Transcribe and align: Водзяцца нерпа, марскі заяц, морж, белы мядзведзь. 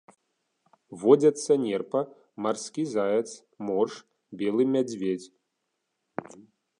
Водзяцца 1.01 1.51
нерпа, 1.65 1.99
марскі 2.45 2.83
заяц, 2.95 3.29
морж, 3.67 3.95
белы 4.43 4.63
мядзведзь. 4.77 5.27